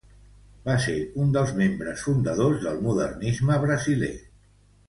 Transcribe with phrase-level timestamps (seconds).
[0.69, 0.95] Va ser
[1.25, 4.15] un dels membres fundadors del modernisme brasiler.